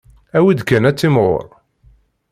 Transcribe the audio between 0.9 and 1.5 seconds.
timɣur.